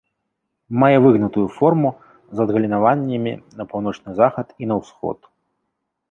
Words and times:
Мае 0.83 0.97
выгнутую 1.05 1.43
форму 1.57 1.89
з 2.39 2.41
адгалінаваннямі 2.45 3.33
на 3.59 3.63
паўночны 3.73 4.09
захад 4.21 4.47
і 4.65 4.71
на 4.71 4.75
ўсход. 4.81 5.29